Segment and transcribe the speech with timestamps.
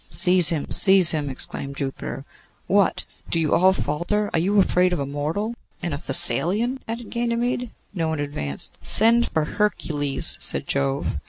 [0.09, 2.25] 'Seize him, seize him!' exclaimed Jupiter.
[2.65, 3.03] 'What!
[3.29, 4.31] do you all falter?
[4.33, 7.69] Are you afraid of a mortal?' 'And a Thessalian?' added Ganymede.
[7.93, 8.79] No one advanced.
[8.81, 11.19] 'Send for Hercules,' said Jove.